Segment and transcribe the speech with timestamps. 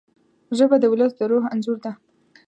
[0.57, 1.91] ژبه د ولس د روح انځور ده